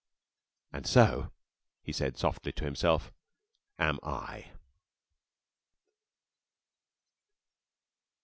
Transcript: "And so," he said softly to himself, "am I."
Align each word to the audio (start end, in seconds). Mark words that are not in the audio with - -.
"And 0.73 0.87
so," 0.87 1.31
he 1.83 1.91
said 1.91 2.17
softly 2.17 2.51
to 2.53 2.65
himself, 2.65 3.13
"am 3.77 3.99
I." 4.01 4.49